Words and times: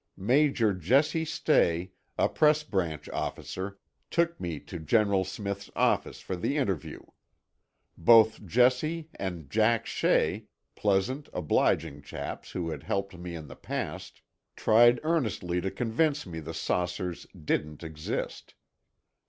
Major 0.17 0.73
Jesse 0.73 1.25
Stay, 1.25 1.91
a 2.17 2.27
Press 2.27 2.63
Branch 2.63 3.07
officer, 3.09 3.77
took 4.09 4.39
me 4.41 4.59
to 4.61 4.79
General 4.79 5.23
Smith's 5.23 5.69
office 5.75 6.19
for 6.21 6.35
the 6.35 6.57
interview. 6.57 7.01
Both 7.95 8.43
Jesse 8.43 9.09
and 9.19 9.47
Jack 9.47 9.85
Shea, 9.85 10.45
pleasant, 10.75 11.29
obliging 11.33 12.01
chaps 12.01 12.53
who 12.53 12.71
had 12.71 12.81
helped 12.81 13.15
me 13.15 13.35
in 13.35 13.45
the 13.47 13.55
past, 13.55 14.23
tried 14.55 14.99
earnestly 15.03 15.61
to 15.61 15.69
convince 15.69 16.25
me 16.25 16.39
the 16.39 16.51
saucers 16.55 17.27
didn't 17.39 17.83
exist. 17.83 18.55